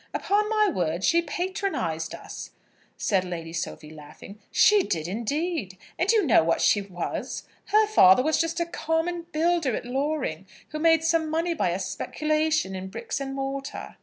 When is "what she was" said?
6.43-7.43